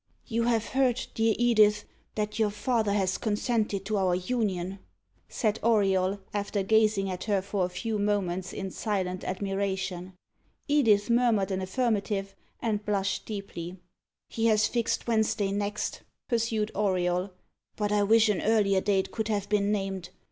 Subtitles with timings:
[0.25, 4.79] "You have heard, dear Edith, that your father has consented to our union?"
[5.29, 10.13] said Auriol, after gazing at her for a few moments in silent admiration.
[10.67, 12.33] Edith murmured an affirmative,
[12.63, 13.77] and blushed deeply.
[14.27, 17.29] "He has fixed Wednesday next," pursued Auriol;
[17.75, 20.09] "but I wish an earlier day could have been named.